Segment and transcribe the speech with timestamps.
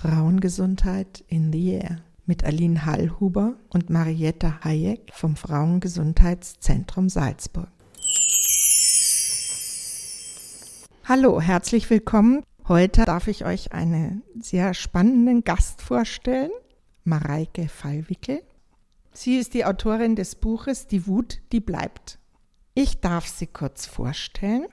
[0.00, 7.68] Frauengesundheit in the Air mit Aline Hallhuber und Marietta Hayek vom Frauengesundheitszentrum Salzburg.
[11.04, 12.42] Hallo, herzlich willkommen.
[12.66, 16.50] Heute darf ich euch einen sehr spannenden Gast vorstellen,
[17.04, 18.42] Mareike Fallwickel.
[19.12, 22.18] Sie ist die Autorin des Buches Die Wut, die bleibt.
[22.72, 24.64] Ich darf sie kurz vorstellen.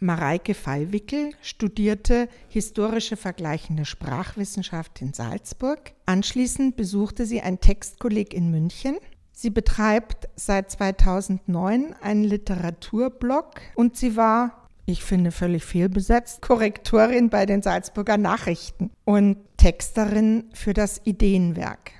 [0.00, 5.92] Mareike Fallwickel studierte historische vergleichende Sprachwissenschaft in Salzburg.
[6.04, 8.96] Anschließend besuchte sie ein Textkolleg in München.
[9.32, 17.46] Sie betreibt seit 2009 einen Literaturblog und sie war, ich finde völlig fehlbesetzt, Korrektorin bei
[17.46, 21.92] den Salzburger Nachrichten und Texterin für das Ideenwerk.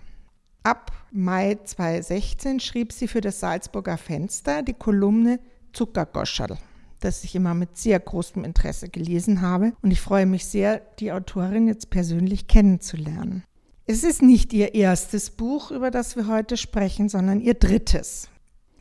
[0.62, 5.40] Ab Mai 2016 schrieb sie für das Salzburger Fenster die Kolumne
[5.72, 6.58] Zuckergoscherl
[7.00, 9.72] das ich immer mit sehr großem Interesse gelesen habe.
[9.82, 13.44] Und ich freue mich sehr, die Autorin jetzt persönlich kennenzulernen.
[13.86, 18.28] Es ist nicht ihr erstes Buch, über das wir heute sprechen, sondern ihr drittes.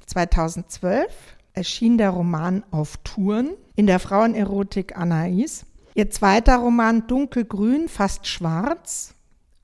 [0.07, 1.07] 2012
[1.53, 5.65] erschien der Roman Auf Touren in der Frauenerotik Anais.
[5.93, 9.13] Ihr zweiter Roman Dunkelgrün, fast schwarz,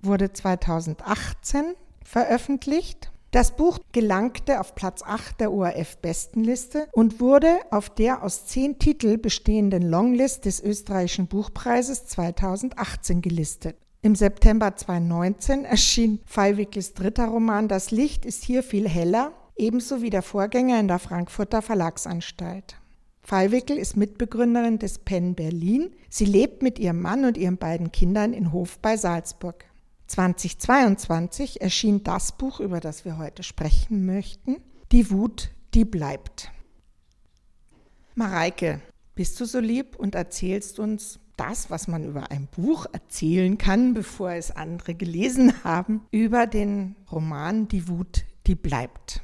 [0.01, 8.23] wurde 2018 veröffentlicht das Buch gelangte auf Platz 8 der ORF-Bestenliste und wurde auf der
[8.23, 13.77] aus zehn Titel bestehenden Longlist des österreichischen Buchpreises 2018 gelistet.
[14.01, 20.09] Im September 2019 erschien Fallwickels dritter Roman Das Licht ist hier viel heller, ebenso wie
[20.09, 22.75] der Vorgänger in der Frankfurter Verlagsanstalt.
[23.23, 25.91] Fallwickel ist Mitbegründerin des Penn Berlin.
[26.09, 29.63] Sie lebt mit ihrem Mann und ihren beiden Kindern in Hof bei Salzburg.
[30.11, 34.57] 2022 erschien das Buch, über das wir heute sprechen möchten,
[34.91, 36.51] Die Wut, die bleibt.
[38.15, 38.81] Mareike,
[39.15, 43.93] bist du so lieb und erzählst uns das, was man über ein Buch erzählen kann,
[43.93, 49.21] bevor es andere gelesen haben, über den Roman Die Wut, die bleibt.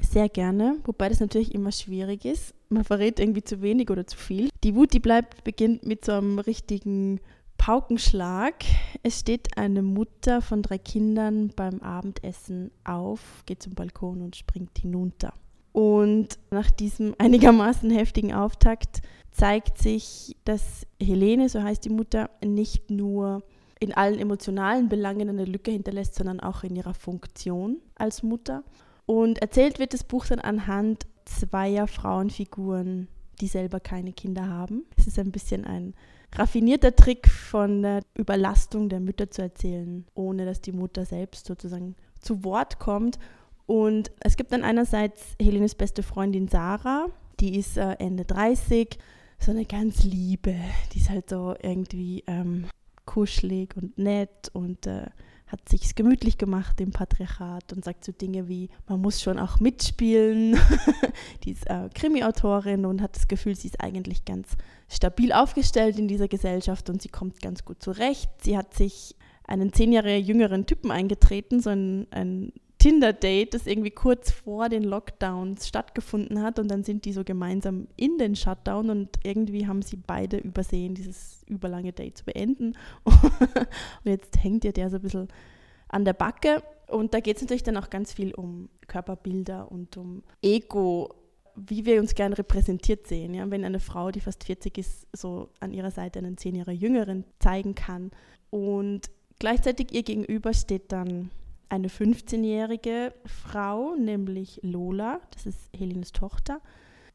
[0.00, 2.54] Sehr gerne, wobei das natürlich immer schwierig ist.
[2.68, 4.48] Man verrät irgendwie zu wenig oder zu viel.
[4.62, 7.18] Die Wut, die bleibt, beginnt mit so einem richtigen
[7.56, 8.64] Paukenschlag.
[9.02, 14.78] Es steht eine Mutter von drei Kindern beim Abendessen auf, geht zum Balkon und springt
[14.78, 15.32] hinunter.
[15.72, 22.90] Und nach diesem einigermaßen heftigen Auftakt zeigt sich, dass Helene, so heißt die Mutter, nicht
[22.90, 23.42] nur
[23.80, 28.62] in allen emotionalen Belangen eine Lücke hinterlässt, sondern auch in ihrer Funktion als Mutter.
[29.06, 33.08] Und erzählt wird das Buch dann anhand zweier Frauenfiguren,
[33.40, 34.84] die selber keine Kinder haben.
[34.96, 35.94] Es ist ein bisschen ein
[36.34, 41.94] raffinierter Trick von der Überlastung der Mütter zu erzählen, ohne dass die Mutter selbst sozusagen
[42.20, 43.18] zu Wort kommt.
[43.66, 47.06] Und es gibt dann einerseits Helenes beste Freundin Sarah,
[47.40, 48.98] die ist äh, Ende 30,
[49.38, 50.54] so eine ganz liebe,
[50.92, 52.66] die ist halt so irgendwie ähm,
[53.06, 55.06] kuschelig und nett und äh,
[55.46, 59.60] hat sich gemütlich gemacht im Patriarchat und sagt so Dinge wie, man muss schon auch
[59.60, 60.58] mitspielen.
[61.44, 64.56] die ist äh, Krimi-Autorin und hat das Gefühl, sie ist eigentlich ganz
[64.88, 68.30] stabil aufgestellt in dieser Gesellschaft und sie kommt ganz gut zurecht.
[68.42, 69.16] Sie hat sich
[69.46, 72.52] einen zehn Jahre jüngeren Typen eingetreten, so ein, ein
[72.84, 77.88] Tinder-Date, das irgendwie kurz vor den Lockdowns stattgefunden hat und dann sind die so gemeinsam
[77.96, 82.76] in den Shutdown und irgendwie haben sie beide übersehen, dieses überlange Date zu beenden.
[83.04, 83.16] und
[84.04, 85.28] jetzt hängt ihr der so ein bisschen
[85.88, 89.96] an der Backe und da geht es natürlich dann auch ganz viel um Körperbilder und
[89.96, 91.08] um Ego,
[91.56, 93.32] wie wir uns gern repräsentiert sehen.
[93.32, 93.50] Ja?
[93.50, 97.24] Wenn eine Frau, die fast 40 ist, so an ihrer Seite einen zehn Jahre jüngeren
[97.38, 98.10] zeigen kann
[98.50, 99.08] und
[99.38, 101.30] gleichzeitig ihr gegenüber steht dann
[101.68, 106.60] eine 15-jährige Frau, nämlich Lola, das ist Helenes Tochter.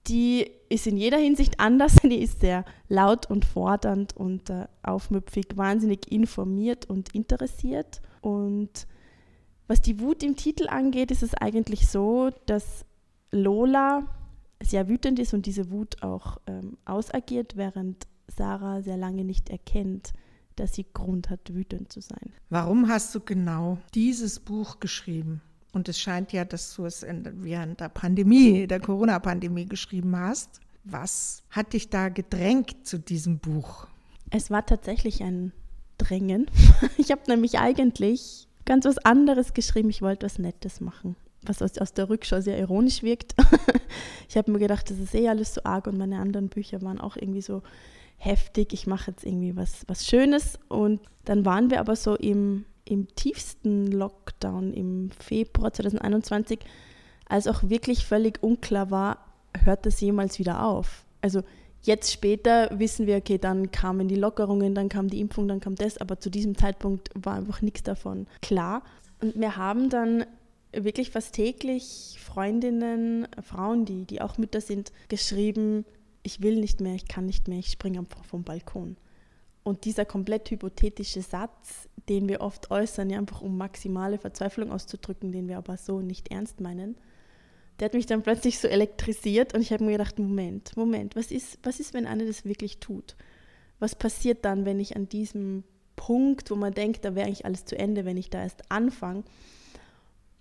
[0.08, 1.96] Die ist in jeder Hinsicht anders.
[2.04, 8.02] Die ist sehr laut und fordernd und äh, aufmüpfig, wahnsinnig informiert und interessiert.
[8.22, 8.88] Und
[9.68, 12.86] was die Wut im Titel angeht, ist es eigentlich so, dass
[13.32, 14.08] Lola
[14.62, 20.14] sehr wütend ist und diese Wut auch ähm, ausagiert, während Sarah sehr lange nicht erkennt,
[20.60, 22.34] dass sie Grund hat, wütend zu sein.
[22.50, 25.42] Warum hast du genau dieses Buch geschrieben?
[25.72, 30.60] Und es scheint ja, dass du es während der Pandemie, der Corona-Pandemie geschrieben hast.
[30.84, 33.88] Was hat dich da gedrängt zu diesem Buch?
[34.32, 35.52] Es war tatsächlich ein
[35.98, 36.48] Drängen.
[36.98, 39.90] Ich habe nämlich eigentlich ganz was anderes geschrieben.
[39.90, 43.36] Ich wollte was Nettes machen, was aus, aus der Rückschau sehr ironisch wirkt.
[44.30, 47.02] Ich habe mir gedacht, das ist eh alles so arg und meine anderen Bücher waren
[47.02, 47.64] auch irgendwie so
[48.20, 50.60] heftig, ich mache jetzt irgendwie was, was Schönes.
[50.68, 56.60] Und dann waren wir aber so im, im tiefsten Lockdown im Februar 2021,
[57.28, 59.26] als auch wirklich völlig unklar war,
[59.64, 61.06] hört das jemals wieder auf?
[61.22, 61.42] Also
[61.82, 65.76] Jetzt später wissen wir, okay, dann kamen die Lockerungen, dann kam die Impfung, dann kam
[65.76, 68.84] das, aber zu diesem Zeitpunkt war einfach nichts davon klar.
[69.22, 70.26] Und wir haben dann
[70.74, 75.86] wirklich fast täglich Freundinnen, Frauen, die, die auch Mütter sind, geschrieben,
[76.24, 78.98] ich will nicht mehr, ich kann nicht mehr, ich springe einfach vom Balkon.
[79.64, 85.32] Und dieser komplett hypothetische Satz, den wir oft äußern, ja, einfach um maximale Verzweiflung auszudrücken,
[85.32, 86.96] den wir aber so nicht ernst meinen,
[87.80, 91.32] der hat mich dann plötzlich so elektrisiert und ich habe mir gedacht, Moment, Moment, was
[91.32, 93.16] ist, was ist, wenn eine das wirklich tut?
[93.80, 95.64] Was passiert dann, wenn ich an diesem
[95.96, 99.24] Punkt, wo man denkt, da wäre eigentlich alles zu Ende, wenn ich da erst anfange,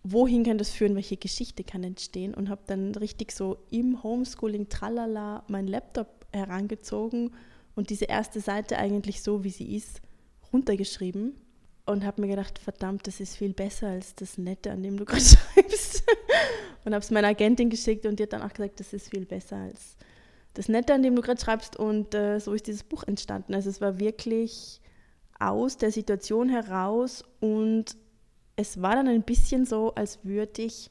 [0.02, 4.68] wohin kann das führen, welche Geschichte kann entstehen und habe dann richtig so im Homeschooling
[4.68, 7.32] tralala meinen Laptop herangezogen
[7.74, 10.00] und diese erste Seite eigentlich so, wie sie ist,
[10.52, 11.34] runtergeschrieben
[11.86, 15.04] und habe mir gedacht, verdammt, das ist viel besser als das Nette, an dem du
[15.04, 16.04] gerade schreibst.
[16.84, 19.24] und habe es meiner Agentin geschickt und die hat dann auch gesagt, das ist viel
[19.24, 19.96] besser als
[20.54, 21.76] das Nette, an dem du gerade schreibst.
[21.76, 23.54] Und äh, so ist dieses Buch entstanden.
[23.54, 24.80] Also es war wirklich
[25.38, 27.96] aus der Situation heraus und
[28.58, 30.90] es war dann ein bisschen so, als würde ich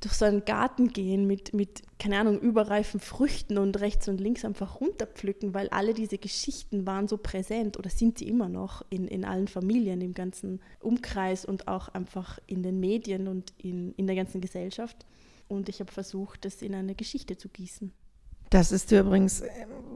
[0.00, 4.44] durch so einen Garten gehen mit, mit, keine Ahnung, überreifen Früchten und rechts und links
[4.44, 9.06] einfach runterpflücken, weil alle diese Geschichten waren so präsent oder sind sie immer noch in,
[9.06, 14.08] in allen Familien, im ganzen Umkreis und auch einfach in den Medien und in, in
[14.08, 15.06] der ganzen Gesellschaft.
[15.46, 17.92] Und ich habe versucht, das in eine Geschichte zu gießen.
[18.50, 19.50] Das ist dir übrigens äh,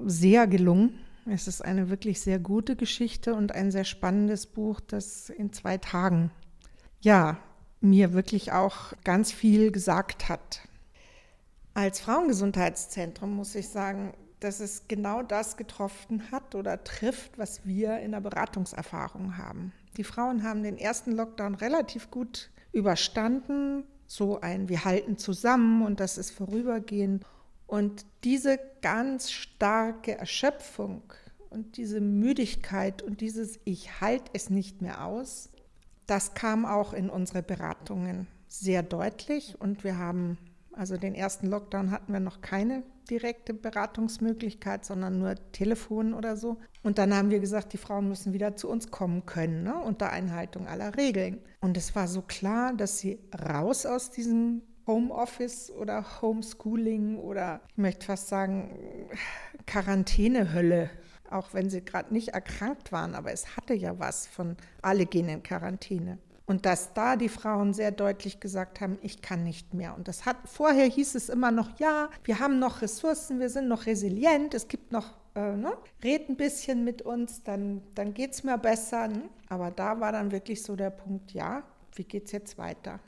[0.07, 1.01] sehr gelungen.
[1.27, 5.79] Es ist eine wirklich sehr gute Geschichte und ein sehr spannendes Buch, das in zwei
[5.79, 6.31] Tagen,
[7.01, 7.39] ja,
[7.81, 10.61] mir wirklich auch ganz viel gesagt hat.
[11.75, 17.99] Als Frauengesundheitszentrum muss ich sagen, dass es genau das getroffen hat oder trifft, was wir
[17.99, 19.73] in der Beratungserfahrung haben.
[19.97, 26.01] Die Frauen haben den ersten Lockdown relativ gut überstanden, so ein Wir halten zusammen und
[26.01, 27.25] das ist vorübergehend.
[27.67, 31.03] Und diese ganz starke Erschöpfung
[31.51, 35.51] und diese Müdigkeit und dieses Ich halte es nicht mehr aus,
[36.09, 40.39] das kam auch in unsere Beratungen sehr deutlich und wir haben,
[40.73, 46.59] also den ersten Lockdown hatten wir noch keine direkte Beratungsmöglichkeit, sondern nur Telefon oder so.
[46.83, 50.11] Und dann haben wir gesagt, die Frauen müssen wieder zu uns kommen können, ne, unter
[50.11, 51.41] Einhaltung aller Regeln.
[51.61, 57.77] Und es war so klar, dass sie raus aus diesem Homeoffice oder Homeschooling oder ich
[57.77, 58.71] möchte fast sagen
[59.67, 60.89] Quarantänehölle
[61.31, 65.29] auch wenn sie gerade nicht erkrankt waren, aber es hatte ja was von alle gehen
[65.29, 66.19] in Quarantäne.
[66.49, 69.95] Und dass da die Frauen sehr deutlich gesagt haben, ich kann nicht mehr.
[69.95, 73.69] Und das hat vorher hieß es immer noch, ja, wir haben noch Ressourcen, wir sind
[73.69, 75.77] noch resilient, es gibt noch, äh, ne?
[76.03, 79.09] red ein bisschen mit uns, dann, dann geht es mir besser.
[79.09, 79.25] Ne?
[79.51, 81.63] Aber da war dann wirklich so der Punkt, ja,
[81.95, 82.99] wie geht es jetzt weiter?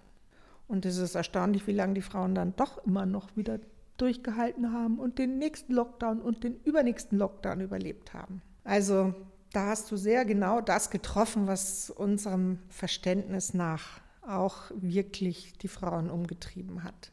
[0.68, 3.58] Und es ist erstaunlich, wie lange die Frauen dann doch immer noch wieder
[4.00, 8.42] durchgehalten haben und den nächsten Lockdown und den übernächsten Lockdown überlebt haben.
[8.64, 9.14] Also
[9.52, 16.10] da hast du sehr genau das getroffen, was unserem Verständnis nach auch wirklich die Frauen
[16.10, 17.12] umgetrieben hat.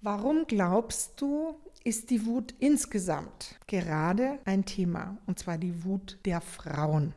[0.00, 1.54] Warum glaubst du,
[1.84, 7.14] ist die Wut insgesamt gerade ein Thema, und zwar die Wut der Frauen?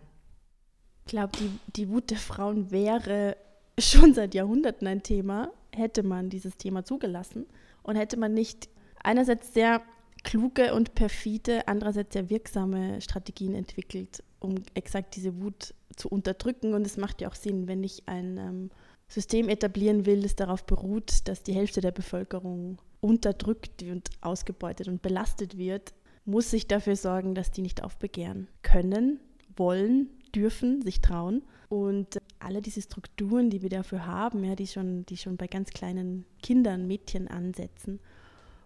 [1.05, 3.37] Ich glaube, die, die Wut der Frauen wäre
[3.79, 7.47] schon seit Jahrhunderten ein Thema, hätte man dieses Thema zugelassen.
[7.85, 8.67] Und hätte man nicht
[9.03, 9.81] einerseits sehr
[10.23, 16.73] kluge und perfide, andererseits sehr wirksame Strategien entwickelt, um exakt diese Wut zu unterdrücken.
[16.73, 18.69] Und es macht ja auch Sinn, wenn ich ein ähm,
[19.07, 25.03] System etablieren will, das darauf beruht, dass die Hälfte der Bevölkerung unterdrückt und ausgebeutet und
[25.03, 25.93] belastet wird,
[26.25, 29.19] muss ich dafür sorgen, dass die nicht aufbegehren können,
[29.55, 31.43] wollen, dürfen, sich trauen.
[31.69, 35.71] Und alle diese Strukturen, die wir dafür haben, ja, die, schon, die schon bei ganz
[35.71, 37.99] kleinen Kindern, Mädchen ansetzen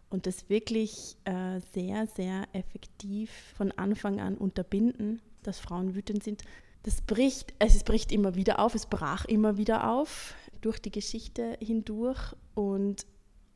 [0.09, 6.43] und das wirklich äh, sehr, sehr effektiv von Anfang an unterbinden, dass Frauen wütend sind.
[6.83, 11.57] Das bricht, es bricht immer wieder auf, es brach immer wieder auf durch die Geschichte
[11.61, 13.05] hindurch und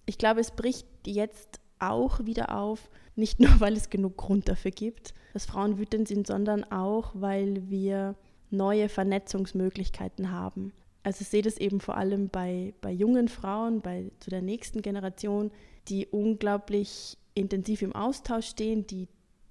[0.05, 4.71] ich glaube, es bricht jetzt auch wieder auf, nicht nur, weil es genug Grund dafür
[4.71, 8.15] gibt, dass Frauen wütend sind, sondern auch, weil wir
[8.53, 10.71] neue Vernetzungsmöglichkeiten haben.
[11.03, 14.81] Also ich sehe das eben vor allem bei, bei jungen Frauen, bei zu der nächsten
[14.81, 15.51] Generation,
[15.89, 19.07] die unglaublich intensiv im Austausch stehen, die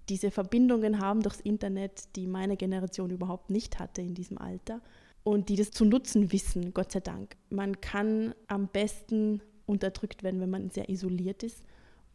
[0.09, 4.81] diese Verbindungen haben durchs Internet, die meine Generation überhaupt nicht hatte in diesem Alter
[5.25, 7.37] und die das zu nutzen wissen, Gott sei Dank.
[7.51, 11.63] Man kann am besten unterdrückt werden, wenn man sehr isoliert ist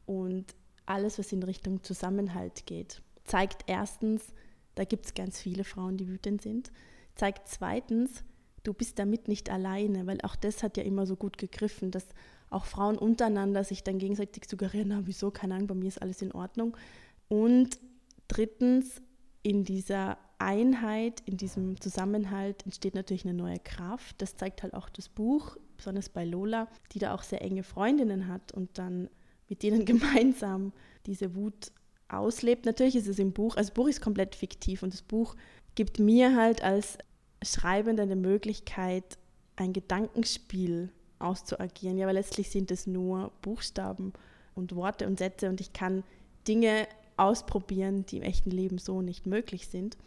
[0.06, 4.34] und alles, was in Richtung Zusammenhalt geht, zeigt erstens,
[4.78, 6.72] da gibt es ganz viele Frauen, die wütend sind,
[7.16, 8.24] zeigt zweitens,
[8.64, 12.06] du bist damit nicht alleine, weil auch das hat ja immer so gut gegriffen, dass
[12.50, 16.22] auch Frauen untereinander sich dann gegenseitig suggerieren, na wieso, keine Ahnung, bei mir ist alles
[16.22, 16.78] in Ordnung.
[17.28, 17.80] Und
[18.28, 19.02] drittens,
[19.44, 24.22] in dieser Einheit, in diesem Zusammenhalt entsteht natürlich eine neue Kraft.
[24.22, 28.28] Das zeigt halt auch das Buch, besonders bei Lola, die da auch sehr enge Freundinnen
[28.28, 29.10] hat und dann
[29.48, 30.74] mit denen gemeinsam
[31.06, 31.72] diese Wut
[32.10, 32.66] auslebt.
[32.66, 35.36] Natürlich ist es im Buch, also das Buch ist komplett fiktiv und das Buch
[35.76, 36.98] gibt mir halt als
[37.44, 39.18] Schreibender eine Möglichkeit,
[39.56, 41.98] ein Gedankenspiel auszuagieren.
[41.98, 44.14] Ja, weil letztlich sind es nur Buchstaben
[44.56, 46.04] und Worte und Sätze und ich kann
[46.48, 46.88] Dinge
[47.18, 49.98] ausprobieren, die im echten Leben so nicht möglich sind.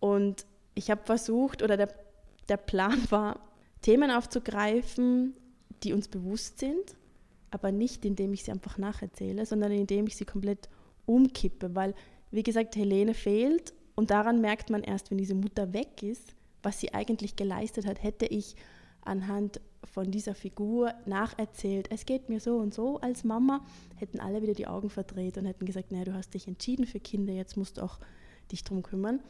[0.00, 1.94] Und ich habe versucht, oder der,
[2.48, 3.40] der Plan war,
[3.82, 5.34] Themen aufzugreifen,
[5.82, 6.96] die uns bewusst sind,
[7.50, 10.68] aber nicht indem ich sie einfach nacherzähle, sondern indem ich sie komplett
[11.06, 11.94] umkippe, weil,
[12.30, 16.80] wie gesagt, Helene fehlt und daran merkt man erst, wenn diese Mutter weg ist, was
[16.80, 18.56] sie eigentlich geleistet hat, hätte ich
[19.02, 23.64] anhand von dieser Figur nacherzählt, es geht mir so und so als Mama,
[23.96, 27.00] hätten alle wieder die Augen verdreht und hätten gesagt, naja, du hast dich entschieden für
[27.00, 27.98] Kinder, jetzt musst du auch
[28.50, 29.20] dich drum kümmern.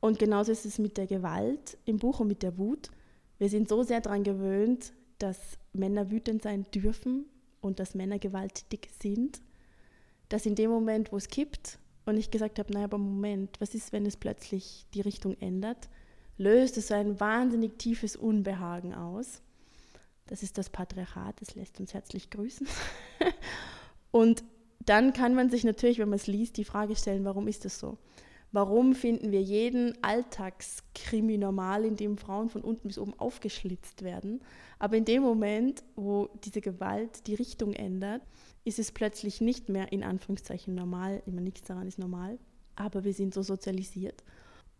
[0.00, 2.90] Und genauso ist es mit der Gewalt im Buch und mit der Wut.
[3.38, 5.38] Wir sind so sehr daran gewöhnt, dass
[5.72, 7.26] Männer wütend sein dürfen
[7.60, 9.40] und dass Männer gewalttätig sind,
[10.28, 13.74] dass in dem Moment, wo es kippt und ich gesagt habe, naja, aber Moment, was
[13.74, 15.88] ist, wenn es plötzlich die Richtung ändert,
[16.36, 19.42] löst es so ein wahnsinnig tiefes Unbehagen aus.
[20.26, 22.66] Das ist das Patriarchat, das lässt uns herzlich grüßen.
[24.10, 24.42] und
[24.84, 27.78] dann kann man sich natürlich, wenn man es liest, die Frage stellen, warum ist das
[27.78, 27.98] so?
[28.52, 34.42] Warum finden wir jeden Alltagskrimi normal, in dem Frauen von unten bis oben aufgeschlitzt werden?
[34.78, 38.22] Aber in dem Moment, wo diese Gewalt die Richtung ändert,
[38.64, 41.22] ist es plötzlich nicht mehr in Anführungszeichen normal.
[41.26, 42.38] Immer nichts daran ist normal.
[42.76, 44.24] Aber wir sind so sozialisiert.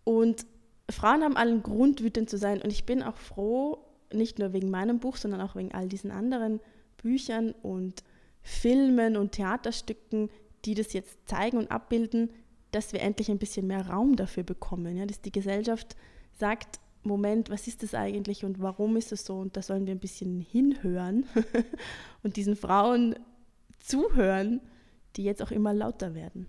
[0.05, 0.47] Und
[0.91, 2.61] Frauen haben allen Grund, wütend zu sein.
[2.63, 3.79] Und ich bin auch froh,
[4.13, 6.61] nicht nur wegen meinem Buch, sondern auch wegen all diesen anderen
[6.97, 8.03] Büchern und
[8.43, 10.31] Filmen und Theaterstücken,
[10.65, 12.31] die das jetzt zeigen und abbilden,
[12.71, 15.97] dass wir endlich ein bisschen mehr Raum dafür bekommen, ja, dass die Gesellschaft
[16.33, 19.37] sagt, Moment, was ist das eigentlich und warum ist es so?
[19.37, 21.27] Und da sollen wir ein bisschen hinhören
[22.23, 23.15] und diesen Frauen
[23.85, 24.61] zuhören,
[25.17, 26.49] die jetzt auch immer lauter werden.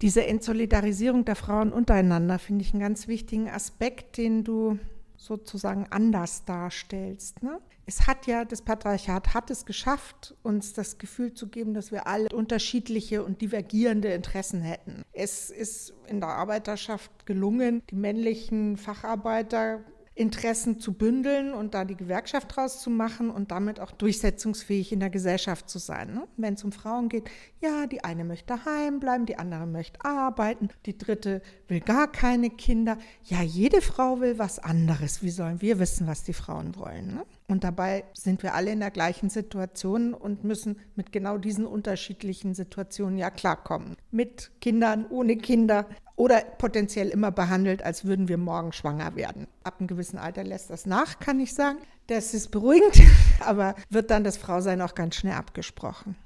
[0.00, 4.78] Diese Entsolidarisierung der Frauen untereinander finde ich einen ganz wichtigen Aspekt, den du
[5.16, 7.42] sozusagen anders darstellst.
[7.42, 7.58] Ne?
[7.86, 12.06] Es hat ja, das Patriarchat hat es geschafft, uns das Gefühl zu geben, dass wir
[12.06, 15.02] alle unterschiedliche und divergierende Interessen hätten.
[15.12, 19.80] Es ist in der Arbeiterschaft gelungen, die männlichen Facharbeiter
[20.18, 25.00] Interessen zu bündeln und da die Gewerkschaft draus zu machen und damit auch durchsetzungsfähig in
[25.00, 26.12] der Gesellschaft zu sein.
[26.12, 26.26] Ne?
[26.36, 30.70] Wenn es um Frauen geht, ja, die eine möchte daheim bleiben, die andere möchte arbeiten,
[30.86, 32.98] die dritte will gar keine Kinder.
[33.24, 35.22] Ja, jede Frau will was anderes.
[35.22, 37.14] Wie sollen wir wissen, was die Frauen wollen?
[37.14, 37.24] Ne?
[37.50, 42.54] Und dabei sind wir alle in der gleichen Situation und müssen mit genau diesen unterschiedlichen
[42.54, 43.96] Situationen ja klarkommen.
[44.10, 49.46] Mit Kindern, ohne Kinder oder potenziell immer behandelt, als würden wir morgen schwanger werden.
[49.64, 51.78] Ab einem gewissen Alter lässt das nach, kann ich sagen.
[52.08, 53.00] Das ist beruhigend,
[53.40, 56.16] aber wird dann das Frausein auch ganz schnell abgesprochen.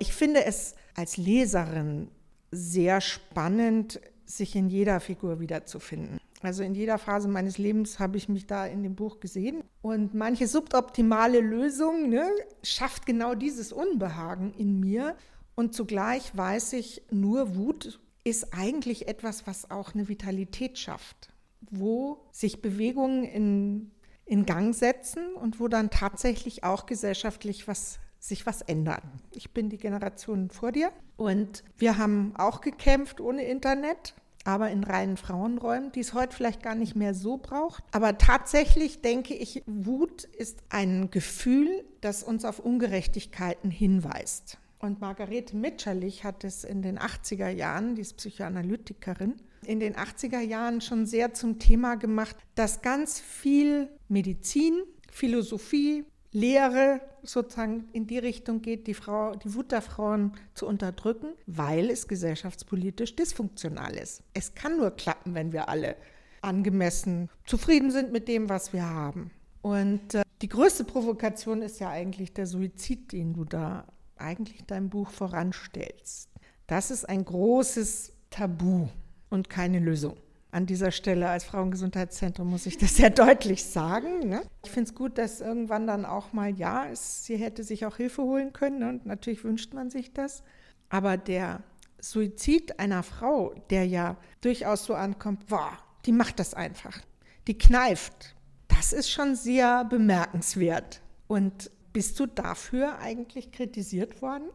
[0.00, 2.08] Ich finde es als Leserin
[2.50, 6.18] sehr spannend, sich in jeder Figur wiederzufinden.
[6.42, 9.62] Also in jeder Phase meines Lebens habe ich mich da in dem Buch gesehen.
[9.82, 12.28] Und manche suboptimale Lösung ne,
[12.62, 15.16] schafft genau dieses Unbehagen in mir.
[15.54, 21.30] Und zugleich weiß ich, nur Wut ist eigentlich etwas, was auch eine Vitalität schafft,
[21.70, 23.90] wo sich Bewegungen in,
[24.24, 29.02] in Gang setzen und wo dann tatsächlich auch gesellschaftlich was sich was ändert.
[29.32, 34.84] Ich bin die Generation vor dir und wir haben auch gekämpft ohne Internet aber in
[34.84, 37.84] reinen Frauenräumen, die es heute vielleicht gar nicht mehr so braucht.
[37.92, 44.58] Aber tatsächlich denke ich, Wut ist ein Gefühl, das uns auf Ungerechtigkeiten hinweist.
[44.78, 49.34] Und Margarete Mitscherlich hat es in den 80er Jahren, die ist Psychoanalytikerin,
[49.66, 57.00] in den 80er Jahren schon sehr zum Thema gemacht, dass ganz viel Medizin, Philosophie, Lehre
[57.22, 62.08] sozusagen in die Richtung geht, die, Frau, die Wut der Frauen zu unterdrücken, weil es
[62.08, 64.22] gesellschaftspolitisch dysfunktional ist.
[64.32, 65.96] Es kann nur klappen, wenn wir alle
[66.40, 69.30] angemessen zufrieden sind mit dem, was wir haben.
[69.60, 74.88] Und äh, die größte Provokation ist ja eigentlich der Suizid, den du da eigentlich dein
[74.88, 76.30] Buch voranstellst.
[76.66, 78.88] Das ist ein großes Tabu
[79.28, 80.16] und keine Lösung
[80.52, 84.28] an dieser Stelle als Frauengesundheitszentrum muss ich das sehr deutlich sagen.
[84.28, 84.42] Ne?
[84.64, 87.96] Ich finde es gut, dass irgendwann dann auch mal, ja, es, sie hätte sich auch
[87.96, 88.88] Hilfe holen können ne?
[88.88, 90.42] und natürlich wünscht man sich das.
[90.88, 91.62] Aber der
[92.00, 95.76] Suizid einer Frau, der ja durchaus so ankommt, boah,
[96.06, 96.98] die macht das einfach,
[97.46, 98.34] die kneift,
[98.68, 101.00] das ist schon sehr bemerkenswert.
[101.26, 104.48] Und bist du dafür eigentlich kritisiert worden?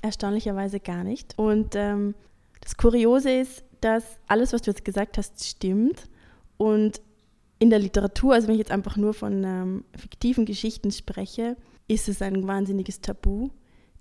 [0.00, 1.36] Erstaunlicherweise gar nicht.
[1.38, 2.14] Und ähm,
[2.60, 6.08] Das Kuriose ist, dass alles, was du jetzt gesagt hast, stimmt.
[6.56, 7.00] Und
[7.58, 11.56] in der Literatur, also wenn ich jetzt einfach nur von ähm, fiktiven Geschichten spreche,
[11.88, 13.50] ist es ein wahnsinniges Tabu,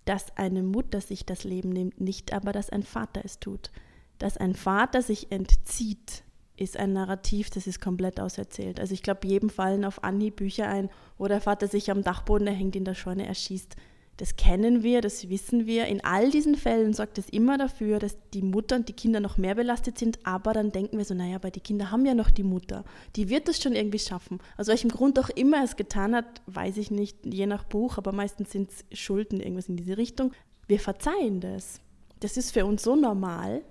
[0.06, 3.72] dass eine Mutter sich das Leben nimmt, nicht aber, dass ein Vater es tut.
[4.20, 6.24] Dass ein Vater sich entzieht,
[6.56, 8.80] ist ein Narrativ, das ist komplett auserzählt.
[8.80, 12.48] Also ich glaube, jedem fallen auf Anhieb Bücher ein, wo der Vater sich am Dachboden
[12.48, 13.76] hängt, in der Scheune erschießt.
[14.18, 15.86] Das kennen wir, das wissen wir.
[15.86, 19.38] In all diesen Fällen sorgt es immer dafür, dass die Mutter und die Kinder noch
[19.38, 20.18] mehr belastet sind.
[20.24, 22.84] Aber dann denken wir so, naja, aber die Kinder haben ja noch die Mutter.
[23.16, 24.40] Die wird es schon irgendwie schaffen.
[24.58, 28.00] Aus welchem Grund auch immer es getan hat, weiß ich nicht, je nach Buch.
[28.00, 30.32] Aber meistens sind es Schulden, irgendwas in diese Richtung.
[30.66, 31.80] Wir verzeihen das.
[32.20, 33.62] Das ist für uns so normal,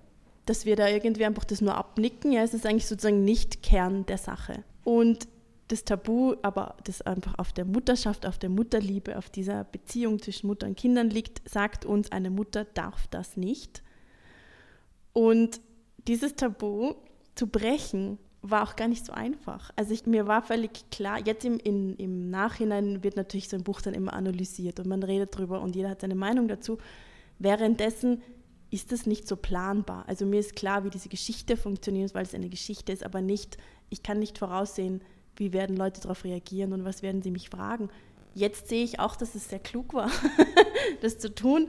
[0.45, 2.31] dass wir da irgendwie einfach das nur abnicken.
[2.31, 4.63] Ja, es ist eigentlich sozusagen nicht Kern der Sache.
[4.85, 5.27] Und
[5.69, 10.47] das Tabu, aber das einfach auf der Mutterschaft, auf der Mutterliebe, auf dieser Beziehung zwischen
[10.47, 13.83] Mutter und Kindern liegt, sagt uns, eine Mutter darf das nicht.
[15.13, 15.61] Und
[16.07, 16.95] dieses Tabu
[17.35, 18.19] zu brechen,
[18.51, 19.71] war auch gar nicht so einfach.
[19.77, 23.65] Also ich, mir war völlig klar, jetzt im, in, im Nachhinein wird natürlich so ein
[23.65, 26.79] Buch dann immer analysiert und man redet drüber und jeder hat seine Meinung dazu.
[27.39, 28.23] Währenddessen
[28.71, 30.05] ist das nicht so planbar.
[30.09, 33.59] Also mir ist klar, wie diese Geschichte funktioniert, weil es eine Geschichte ist, aber nicht,
[33.91, 35.03] ich kann nicht voraussehen,
[35.37, 37.89] wie werden Leute darauf reagieren und was werden sie mich fragen.
[38.35, 40.11] Jetzt sehe ich auch, dass es sehr klug war,
[41.01, 41.69] das zu tun,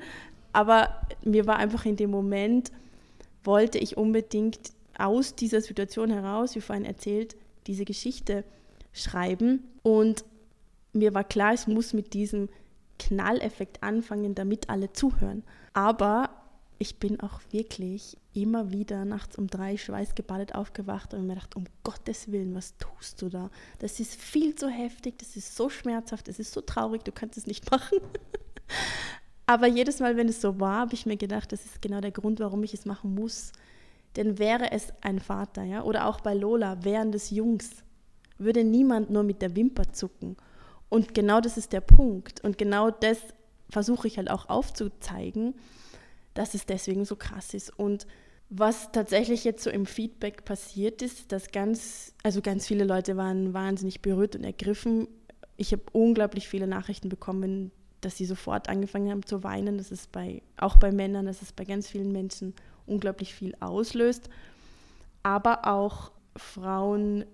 [0.54, 2.72] aber mir war einfach in dem Moment,
[3.44, 7.36] wollte ich unbedingt aus dieser Situation heraus, wie vorhin erzählt,
[7.68, 8.44] diese Geschichte
[8.92, 10.26] schreiben und
[10.94, 12.50] mir war klar, es muss mit diesem
[13.00, 15.44] Knalleffekt anfangen, damit alle zuhören.
[15.74, 16.30] Aber
[16.80, 21.66] ich bin auch wirklich immer wieder nachts um drei schweißgebadet aufgewacht und mir gedacht, um
[21.84, 23.50] Gottes Willen, was tust du da?
[23.80, 27.38] Das ist viel zu heftig, das ist so schmerzhaft, das ist so traurig, du kannst
[27.38, 28.00] es nicht machen.
[29.46, 32.12] Aber jedes Mal, wenn es so war, habe ich mir gedacht, das ist genau der
[32.12, 33.52] Grund, warum ich es machen muss.
[34.16, 37.84] Denn wäre es ein Vater, ja, oder auch bei Lola, während des Jungs,
[38.38, 40.38] würde niemand nur mit der Wimper zucken.
[40.90, 42.44] Und genau das ist der Punkt.
[42.44, 43.20] Und genau das
[43.70, 45.54] versuche ich halt auch aufzuzeigen
[46.38, 47.78] dass es deswegen so krass ist.
[47.78, 48.06] Und
[48.50, 53.54] was tatsächlich jetzt so im Feedback passiert ist, dass ganz, also ganz viele Leute waren
[53.54, 55.08] wahnsinnig berührt und ergriffen.
[55.58, 59.78] Ich habe unglaublich viele Nachrichten bekommen, dass sie sofort angefangen haben zu weinen.
[59.78, 62.54] Das ist bei, auch bei Männern, dass es bei ganz vielen Menschen
[62.86, 64.30] unglaublich viel auslöst.
[65.24, 67.26] Aber auch Frauen,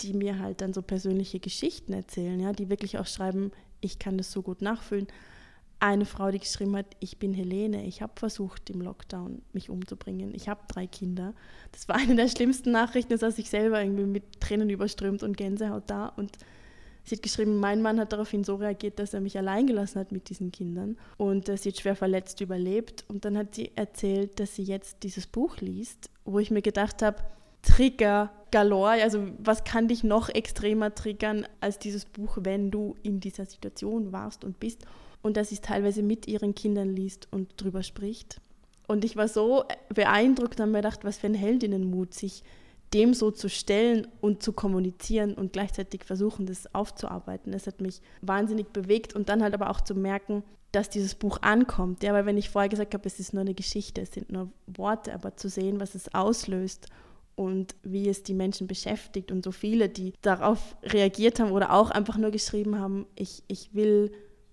[0.00, 4.16] die mir halt dann so persönliche Geschichten erzählen, ja, die wirklich auch schreiben, ich kann
[4.16, 5.08] das so gut nachfühlen
[5.82, 10.32] eine Frau, die geschrieben hat, ich bin Helene, ich habe versucht im Lockdown mich umzubringen,
[10.32, 11.34] ich habe drei Kinder.
[11.72, 15.36] Das war eine der schlimmsten Nachrichten, dass saß ich selber irgendwie mit Tränen überströmt und
[15.36, 16.06] Gänsehaut da.
[16.06, 16.38] Und
[17.02, 20.12] sie hat geschrieben, mein Mann hat daraufhin so reagiert, dass er mich allein gelassen hat
[20.12, 20.96] mit diesen Kindern.
[21.16, 23.04] Und äh, sie hat schwer verletzt überlebt.
[23.08, 27.02] Und dann hat sie erzählt, dass sie jetzt dieses Buch liest, wo ich mir gedacht
[27.02, 27.24] habe,
[27.62, 33.18] Trigger galore, also was kann dich noch extremer triggern als dieses Buch, wenn du in
[33.18, 34.84] dieser Situation warst und bist
[35.22, 38.40] und dass sie es teilweise mit ihren Kindern liest und drüber spricht.
[38.88, 42.42] Und ich war so beeindruckt und habe mir gedacht, was für ein Heldinnenmut, sich
[42.92, 47.52] dem so zu stellen und zu kommunizieren und gleichzeitig versuchen, das aufzuarbeiten.
[47.52, 51.38] Das hat mich wahnsinnig bewegt und dann halt aber auch zu merken, dass dieses Buch
[51.42, 52.02] ankommt.
[52.02, 54.50] Ja, weil wenn ich vorher gesagt habe, es ist nur eine Geschichte, es sind nur
[54.66, 56.88] Worte, aber zu sehen, was es auslöst
[57.34, 61.90] und wie es die Menschen beschäftigt und so viele, die darauf reagiert haben oder auch
[61.90, 64.12] einfach nur geschrieben haben, ich, ich will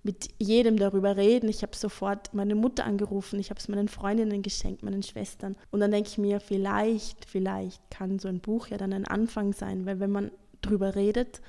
[0.10, 1.50] mit jedem darüber reden.
[1.50, 5.56] Ich habe sofort meine Mutter angerufen, ich habe es meinen Freundinnen geschenkt, meinen Schwestern.
[5.70, 9.54] Und dann denke ich mir, vielleicht, vielleicht kann so ein Buch ja dann ein Anfang
[9.54, 11.42] sein, weil wenn man darüber redet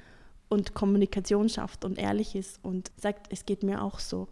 [0.50, 4.28] und Kommunikation schafft und ehrlich ist und sagt, es geht mir auch so,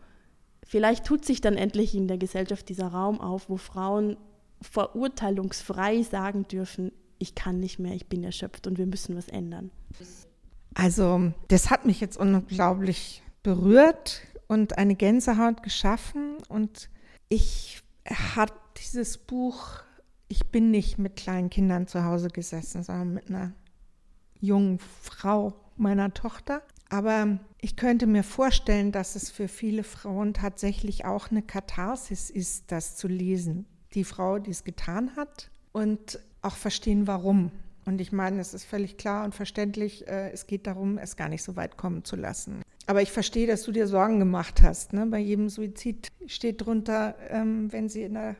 [0.62, 4.18] vielleicht tut sich dann endlich in der Gesellschaft dieser Raum auf, wo Frauen
[4.60, 9.70] verurteilungsfrei sagen dürfen, ich kann nicht mehr, ich bin erschöpft und wir müssen was ändern.
[10.74, 16.38] Also das hat mich jetzt unglaublich berührt und eine Gänsehaut geschaffen.
[16.48, 16.88] Und
[17.28, 19.82] ich habe dieses Buch,
[20.28, 23.52] ich bin nicht mit kleinen Kindern zu Hause gesessen, sondern mit einer
[24.40, 26.62] jungen Frau meiner Tochter.
[26.90, 32.72] Aber ich könnte mir vorstellen, dass es für viele Frauen tatsächlich auch eine Katharsis ist,
[32.72, 33.66] das zu lesen.
[33.94, 37.50] Die Frau, die es getan hat und auch verstehen, warum.
[37.84, 41.28] Und ich meine, es ist völlig klar und verständlich, äh, es geht darum, es gar
[41.28, 42.62] nicht so weit kommen zu lassen.
[42.88, 44.94] Aber ich verstehe, dass du dir Sorgen gemacht hast.
[44.94, 45.04] Ne?
[45.04, 48.34] Bei jedem Suizid steht drunter, ähm, wenn sie in einer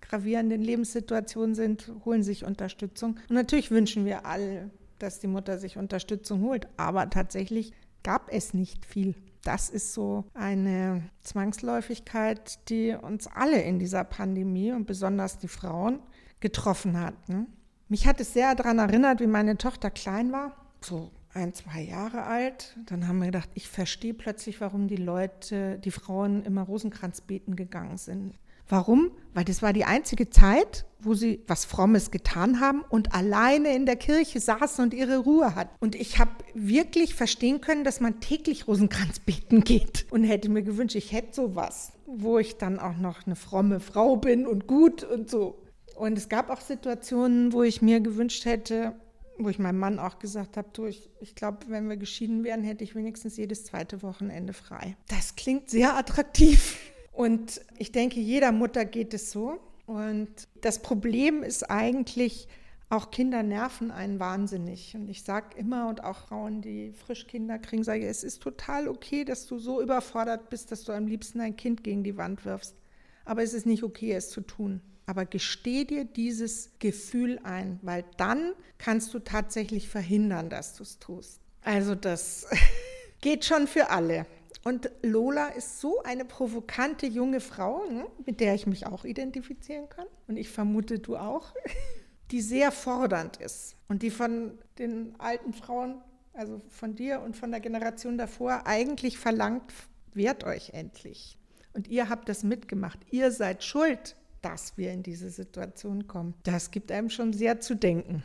[0.00, 3.18] gravierenden Lebenssituation sind, holen sich Unterstützung.
[3.28, 6.68] Und natürlich wünschen wir alle, dass die Mutter sich Unterstützung holt.
[6.76, 7.72] Aber tatsächlich
[8.04, 9.16] gab es nicht viel.
[9.42, 15.98] Das ist so eine Zwangsläufigkeit, die uns alle in dieser Pandemie und besonders die Frauen
[16.38, 17.28] getroffen hat.
[17.28, 17.46] Ne?
[17.88, 22.24] Mich hat es sehr daran erinnert, wie meine Tochter klein war, so ein, zwei Jahre
[22.24, 22.76] alt.
[22.86, 27.56] Dann haben wir gedacht, ich verstehe plötzlich, warum die Leute, die Frauen immer Rosenkranz beten
[27.56, 28.34] gegangen sind.
[28.68, 29.12] Warum?
[29.32, 33.86] Weil das war die einzige Zeit, wo sie was Frommes getan haben und alleine in
[33.86, 35.74] der Kirche saßen und ihre Ruhe hatten.
[35.80, 40.62] Und ich habe wirklich verstehen können, dass man täglich Rosenkranz beten geht und hätte mir
[40.62, 45.02] gewünscht, ich hätte sowas, wo ich dann auch noch eine fromme Frau bin und gut
[45.02, 45.62] und so.
[45.96, 48.94] Und es gab auch Situationen, wo ich mir gewünscht hätte,
[49.38, 52.62] wo ich meinem Mann auch gesagt habe, du, ich, ich glaube, wenn wir geschieden wären,
[52.62, 54.96] hätte ich wenigstens jedes zweite Wochenende frei.
[55.08, 56.78] Das klingt sehr attraktiv.
[57.12, 59.58] Und ich denke, jeder Mutter geht es so.
[59.86, 60.28] Und
[60.60, 62.48] das Problem ist eigentlich,
[62.90, 64.94] auch Kinder nerven einen wahnsinnig.
[64.94, 68.42] Und ich sage immer, und auch Frauen, die frisch Kinder kriegen, sage ich, es ist
[68.42, 72.16] total okay, dass du so überfordert bist, dass du am liebsten ein Kind gegen die
[72.16, 72.76] Wand wirfst.
[73.24, 74.80] Aber es ist nicht okay, es zu tun.
[75.08, 80.98] Aber gesteh dir dieses Gefühl ein, weil dann kannst du tatsächlich verhindern, dass du es
[80.98, 81.40] tust.
[81.62, 82.46] Also das
[83.22, 84.26] geht schon für alle.
[84.64, 89.88] Und Lola ist so eine provokante junge Frau, ne, mit der ich mich auch identifizieren
[89.88, 90.06] kann.
[90.26, 91.54] Und ich vermute, du auch.
[92.30, 96.02] Die sehr fordernd ist und die von den alten Frauen,
[96.34, 99.72] also von dir und von der Generation davor, eigentlich verlangt,
[100.12, 101.38] wehrt euch endlich.
[101.72, 102.98] Und ihr habt das mitgemacht.
[103.10, 106.34] Ihr seid schuld, dass wir in diese Situation kommen.
[106.44, 108.22] Das gibt einem schon sehr zu denken.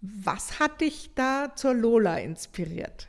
[0.00, 3.06] Was hat dich da zur Lola inspiriert?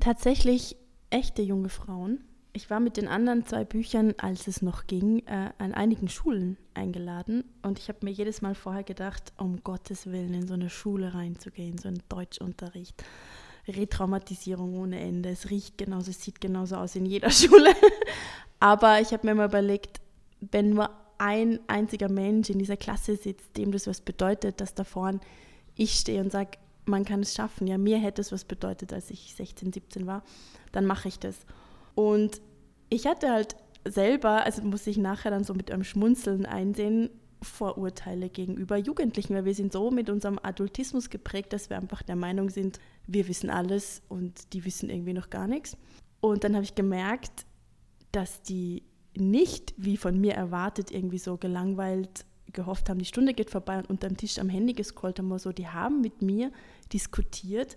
[0.00, 0.76] Tatsächlich
[1.10, 2.24] echte junge Frauen.
[2.52, 6.56] Ich war mit den anderen zwei Büchern, als es noch ging, äh, an einigen Schulen
[6.72, 10.70] eingeladen und ich habe mir jedes Mal vorher gedacht, um Gottes Willen in so eine
[10.70, 13.02] Schule reinzugehen, so einen Deutschunterricht.
[13.66, 15.30] Retraumatisierung ohne Ende.
[15.30, 17.74] Es riecht genauso, es sieht genauso aus in jeder Schule.
[18.60, 20.00] Aber ich habe mir mal überlegt,
[20.50, 24.84] wenn nur ein einziger Mensch in dieser Klasse sitzt, dem das was bedeutet, dass da
[24.84, 25.20] vorne
[25.76, 27.66] ich stehe und sage, man kann es schaffen.
[27.66, 30.22] Ja, mir hätte es was bedeutet, als ich 16, 17 war
[30.74, 31.36] dann mache ich das.
[31.94, 32.40] Und
[32.88, 37.10] ich hatte halt selber, also muss ich nachher dann so mit einem Schmunzeln einsehen,
[37.42, 42.16] Vorurteile gegenüber Jugendlichen, weil wir sind so mit unserem Adultismus geprägt, dass wir einfach der
[42.16, 45.76] Meinung sind, wir wissen alles und die wissen irgendwie noch gar nichts.
[46.20, 47.44] Und dann habe ich gemerkt,
[48.12, 48.82] dass die
[49.16, 53.90] nicht, wie von mir erwartet, irgendwie so gelangweilt gehofft haben, die Stunde geht vorbei und
[53.90, 56.52] unterm Tisch am Handy gescrollt haben, so, die haben mit mir
[56.92, 57.76] diskutiert,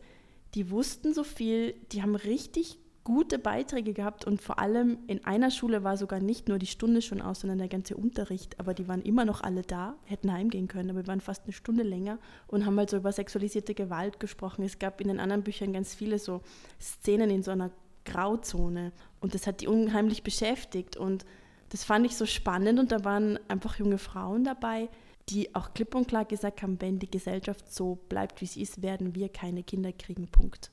[0.53, 5.49] die wussten so viel, die haben richtig gute Beiträge gehabt und vor allem in einer
[5.49, 8.89] Schule war sogar nicht nur die Stunde schon aus, sondern der ganze Unterricht, aber die
[8.89, 12.19] waren immer noch alle da, hätten heimgehen können, aber wir waren fast eine Stunde länger
[12.47, 14.63] und haben halt so über sexualisierte Gewalt gesprochen.
[14.63, 16.41] Es gab in den anderen Büchern ganz viele so
[16.81, 17.71] Szenen in so einer
[18.07, 21.25] Grauzone und das hat die unheimlich beschäftigt und
[21.69, 24.89] das fand ich so spannend und da waren einfach junge Frauen dabei,
[25.29, 28.81] die auch klipp und klar gesagt haben, wenn die Gesellschaft so bleibt, wie sie ist,
[28.81, 30.71] werden wir keine Kinder kriegen, Punkt.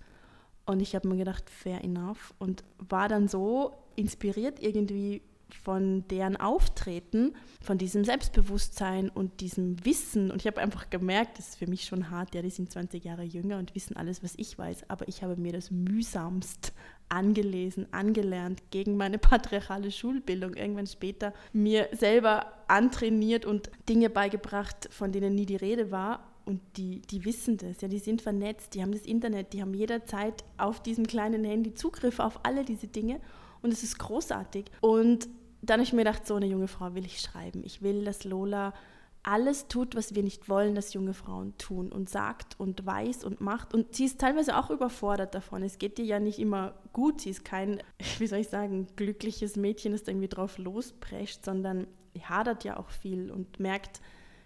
[0.66, 2.32] Und ich habe mir gedacht, fair enough.
[2.38, 5.22] Und war dann so inspiriert irgendwie
[5.62, 10.30] von deren Auftreten, von diesem Selbstbewusstsein und diesem Wissen.
[10.30, 13.04] Und ich habe einfach gemerkt, das ist für mich schon hart, ja, die sind 20
[13.04, 14.90] Jahre jünger und wissen alles, was ich weiß.
[14.90, 16.72] Aber ich habe mir das mühsamst
[17.08, 20.54] angelesen, angelernt gegen meine patriarchale Schulbildung.
[20.54, 26.60] Irgendwann später mir selber antrainiert und Dinge beigebracht, von denen nie die Rede war und
[26.76, 30.44] die, die wissen das, ja, die sind vernetzt, die haben das Internet, die haben jederzeit
[30.58, 33.20] auf diesem kleinen Handy Zugriff auf alle diese Dinge
[33.64, 34.66] und es ist großartig.
[34.80, 35.26] Und
[35.62, 37.62] dann habe ich mir gedacht, so eine junge Frau will ich schreiben.
[37.64, 38.74] Ich will, dass Lola
[39.22, 43.40] alles tut, was wir nicht wollen, dass junge Frauen tun und sagt und weiß und
[43.40, 43.72] macht.
[43.72, 45.62] Und sie ist teilweise auch überfordert davon.
[45.62, 47.22] Es geht ihr ja nicht immer gut.
[47.22, 47.82] Sie ist kein,
[48.18, 51.86] wie soll ich sagen, glückliches Mädchen, das irgendwie drauf losprescht, sondern
[52.22, 54.02] hadert ja auch viel und merkt,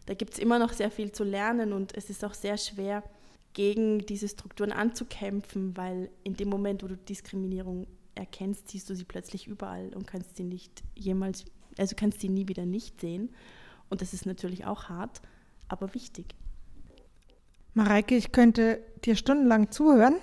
[0.07, 3.02] da gibt es immer noch sehr viel zu lernen und es ist auch sehr schwer,
[3.52, 9.04] gegen diese Strukturen anzukämpfen, weil in dem Moment, wo du Diskriminierung erkennst, siehst du sie
[9.04, 11.44] plötzlich überall und kannst sie nicht jemals,
[11.78, 13.31] also kannst sie nie wieder nicht sehen.
[13.88, 15.22] Und das ist natürlich auch hart,
[15.68, 16.35] aber wichtig.
[17.74, 20.16] Mareike, ich könnte dir stundenlang zuhören.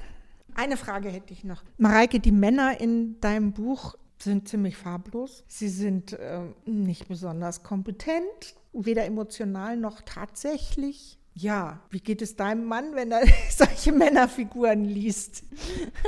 [0.54, 1.64] Eine Frage hätte ich noch.
[1.78, 5.44] Mareike, die Männer in deinem Buch sind ziemlich farblos.
[5.48, 11.18] Sie sind äh, nicht besonders kompetent weder emotional noch tatsächlich.
[11.38, 15.44] Ja, wie geht es deinem Mann, wenn er solche Männerfiguren liest?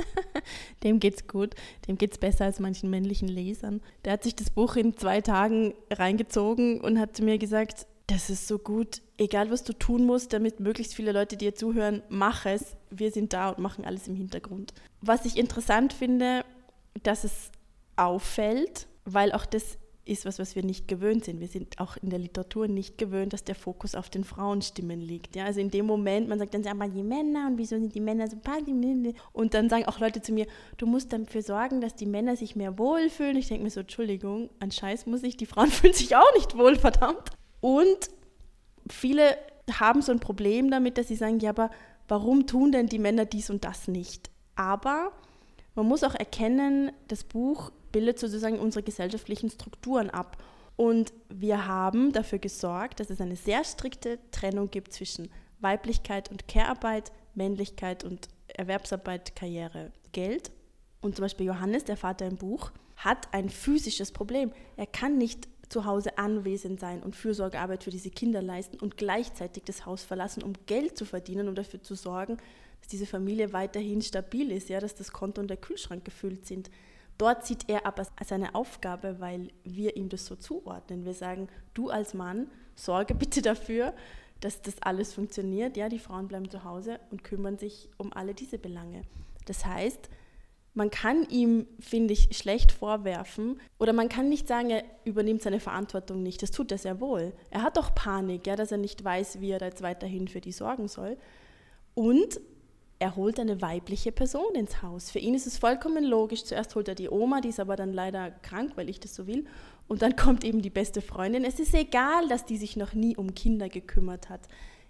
[0.84, 1.54] Dem geht's gut.
[1.88, 3.82] Dem geht's besser als manchen männlichen Lesern.
[4.06, 8.30] Der hat sich das Buch in zwei Tagen reingezogen und hat zu mir gesagt, das
[8.30, 9.02] ist so gut.
[9.18, 12.78] egal was du tun musst, damit möglichst viele Leute dir zuhören, mach es.
[12.90, 14.74] Wir sind da und machen alles im Hintergrund.
[15.02, 16.46] Was ich interessant finde,
[17.04, 17.52] dass es
[17.98, 21.40] auffällt, weil auch das ist was, was wir nicht gewöhnt sind.
[21.40, 25.36] Wir sind auch in der Literatur nicht gewöhnt, dass der Fokus auf den Frauenstimmen liegt.
[25.36, 25.46] Ja?
[25.46, 28.28] Also in dem Moment, man sagt dann, sagen die Männer und wieso sind die Männer
[28.28, 28.38] so
[29.34, 32.56] Und dann sagen auch Leute zu mir, du musst dafür sorgen, dass die Männer sich
[32.56, 33.38] mehr wohlfühlen.
[33.38, 36.58] Ich denke mir so, Entschuldigung, an Scheiß muss ich, die Frauen fühlen sich auch nicht
[36.58, 37.32] wohl, verdammt.
[37.60, 38.10] Und
[38.90, 39.38] viele
[39.72, 41.70] haben so ein Problem damit, dass sie sagen, ja, aber
[42.08, 44.30] warum tun denn die Männer dies und das nicht?
[44.56, 45.12] Aber
[45.76, 50.38] man muss auch erkennen, das Buch bildet sozusagen unsere gesellschaftlichen Strukturen ab.
[50.76, 55.32] Und wir haben dafür gesorgt, dass es eine sehr strikte Trennung gibt zwischen
[55.62, 60.52] Weiblichkeit und Care-Arbeit, Männlichkeit und Erwerbsarbeit, Karriere, Geld.
[61.02, 64.52] Und zum Beispiel Johannes, der Vater im Buch, hat ein physisches Problem.
[64.76, 69.64] Er kann nicht zu Hause anwesend sein und Fürsorgearbeit für diese Kinder leisten und gleichzeitig
[69.64, 72.38] das Haus verlassen, um Geld zu verdienen, um dafür zu sorgen,
[72.80, 76.70] dass diese Familie weiterhin stabil ist, ja, dass das Konto und der Kühlschrank gefüllt sind.
[77.18, 81.06] Dort sieht er aber seine Aufgabe, weil wir ihm das so zuordnen.
[81.06, 83.94] Wir sagen, du als Mann, sorge bitte dafür,
[84.40, 85.78] dass das alles funktioniert.
[85.78, 89.02] Ja, die Frauen bleiben zu Hause und kümmern sich um alle diese Belange.
[89.46, 90.10] Das heißt,
[90.78, 95.60] man kann ihm, finde ich, schlecht vorwerfen oder man kann nicht sagen, er übernimmt seine
[95.60, 96.44] Verantwortung nicht.
[96.44, 97.34] Das tut er sehr wohl.
[97.50, 100.40] Er hat doch Panik, ja, dass er nicht weiß, wie er da jetzt weiterhin für
[100.40, 101.18] die sorgen soll.
[101.96, 102.40] Und
[103.00, 105.12] er holt eine weibliche Person ins Haus.
[105.12, 106.44] Für ihn ist es vollkommen logisch.
[106.44, 109.28] Zuerst holt er die Oma, die ist aber dann leider krank, weil ich das so
[109.28, 109.46] will.
[109.88, 111.44] Und dann kommt eben die beste Freundin.
[111.44, 114.42] Es ist egal, dass die sich noch nie um Kinder gekümmert hat.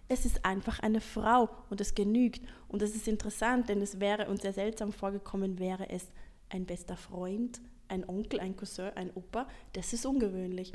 [0.07, 2.41] Es ist einfach eine Frau und es genügt.
[2.69, 6.07] Und das ist interessant, denn es wäre uns sehr seltsam vorgekommen, wäre es
[6.49, 9.49] ein bester Freund, ein Onkel, ein Cousin, ein Opa.
[9.73, 10.71] Das ist ungewöhnlich.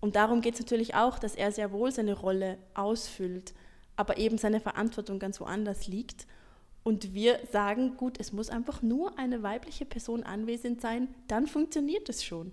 [0.00, 3.52] Und darum geht es natürlich auch, dass er sehr wohl seine Rolle ausfüllt,
[3.96, 6.26] aber eben seine Verantwortung ganz woanders liegt
[6.82, 12.08] und wir sagen, gut, es muss einfach nur eine weibliche Person anwesend sein, dann funktioniert
[12.08, 12.52] es schon.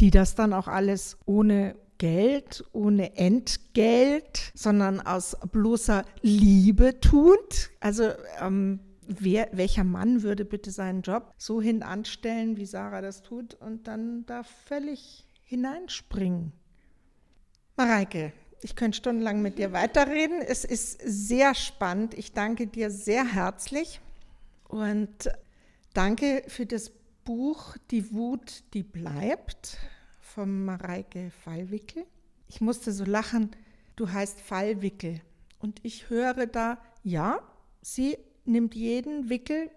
[0.00, 7.70] Die das dann auch alles ohne Geld, ohne Entgelt, sondern aus bloßer Liebe tut.
[7.80, 13.22] Also ähm, wer, welcher Mann würde bitte seinen Job so hin anstellen, wie Sarah das
[13.22, 16.52] tut, und dann da völlig hineinspringen?
[17.76, 20.40] Mareike, ich könnte stundenlang mit dir weiterreden.
[20.40, 22.14] Es ist sehr spannend.
[22.14, 24.00] Ich danke dir sehr herzlich
[24.68, 25.30] und
[25.92, 26.90] danke für das
[27.24, 29.78] Buch Die Wut, die bleibt
[30.20, 32.04] von Mareike Fallwickel.
[32.48, 33.50] Ich musste so lachen,
[33.96, 35.20] du heißt Fallwickel.
[35.58, 37.40] Und ich höre da, ja,
[37.80, 39.70] sie nimmt jeden Wickel,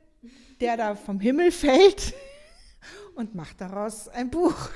[0.59, 2.13] der da vom Himmel fällt
[3.15, 4.69] und macht daraus ein Buch.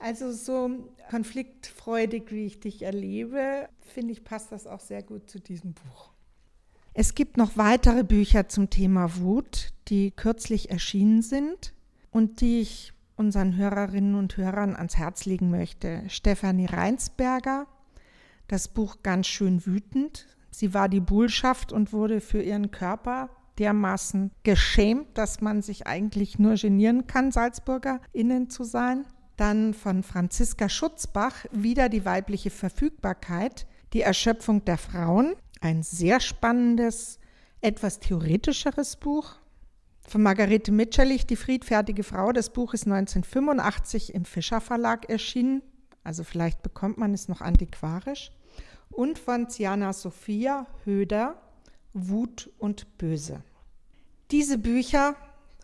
[0.00, 0.70] Also so
[1.10, 6.10] konfliktfreudig, wie ich dich erlebe, finde ich, passt das auch sehr gut zu diesem Buch.
[6.94, 11.74] Es gibt noch weitere Bücher zum Thema Wut, die kürzlich erschienen sind
[12.10, 16.02] und die ich unseren Hörerinnen und Hörern ans Herz legen möchte.
[16.08, 17.66] Stefanie Reinsberger,
[18.48, 20.26] das Buch Ganz schön wütend.
[20.50, 26.38] Sie war die Bullschaft und wurde für ihren Körper dermaßen geschämt, dass man sich eigentlich
[26.38, 29.04] nur genieren kann, Salzburger innen zu sein.
[29.40, 37.18] Dann von Franziska Schutzbach wieder die weibliche Verfügbarkeit, die Erschöpfung der Frauen, ein sehr spannendes,
[37.62, 39.36] etwas theoretischeres Buch.
[40.06, 42.32] Von Margarete Mitscherlich, Die friedfertige Frau.
[42.32, 45.62] Das Buch ist 1985 im Fischer Verlag erschienen.
[46.04, 48.32] Also vielleicht bekommt man es noch antiquarisch.
[48.90, 51.40] Und von Ziana Sophia Höder,
[51.94, 53.42] Wut und Böse.
[54.32, 55.16] Diese Bücher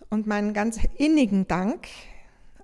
[0.08, 1.88] und meinen ganz innigen Dank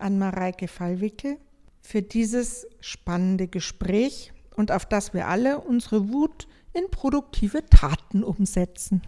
[0.03, 1.39] an Mareike Fallwickel
[1.81, 9.03] für dieses spannende Gespräch und auf das wir alle unsere Wut in produktive Taten umsetzen.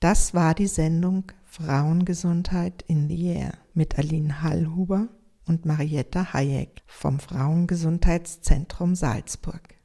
[0.00, 5.08] Das war die Sendung Frauengesundheit in the Air mit Aline Hallhuber
[5.46, 9.79] und Marietta Hayek vom Frauengesundheitszentrum Salzburg.